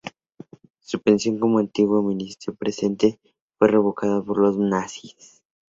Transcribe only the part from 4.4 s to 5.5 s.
los nazis.